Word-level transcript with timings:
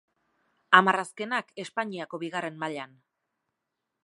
Hamar 0.77 0.97
azkenak 1.03 1.53
Espainiako 1.65 2.23
Bigarren 2.25 2.61
Mailan. 2.65 3.01